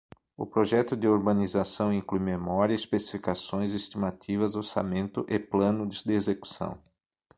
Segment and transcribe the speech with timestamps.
[0.35, 6.81] O projeto de urbanização inclui memória, especificações, estimativas, orçamento e planos de execução.